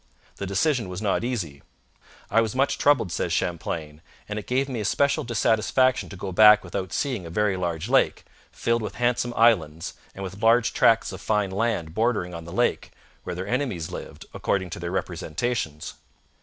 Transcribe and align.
The 0.37 0.47
decision 0.47 0.89
was 0.89 0.99
not 0.99 1.23
easy. 1.23 1.61
'I 2.31 2.41
was 2.41 2.55
much 2.55 2.79
troubled,' 2.79 3.11
says 3.11 3.31
Champlain. 3.31 4.01
'And 4.27 4.39
it 4.39 4.47
gave 4.47 4.67
me 4.67 4.79
especial 4.79 5.23
dissatisfaction 5.23 6.09
to 6.09 6.15
go 6.15 6.31
back 6.31 6.63
without 6.63 6.91
seeing 6.91 7.27
a 7.27 7.29
very 7.29 7.55
large 7.55 7.87
lake, 7.87 8.23
filled 8.51 8.81
with 8.81 8.95
handsome 8.95 9.31
islands 9.37 9.93
and 10.15 10.23
with 10.23 10.41
large 10.41 10.73
tracts 10.73 11.11
of 11.11 11.21
fine 11.21 11.51
land 11.51 11.93
bordering 11.93 12.33
on 12.33 12.45
the 12.45 12.51
lake, 12.51 12.89
where 13.25 13.35
their 13.35 13.47
enemies 13.47 13.91
lived, 13.91 14.25
according 14.33 14.71
to 14.71 14.79
their 14.79 14.89
representations. 14.89 15.93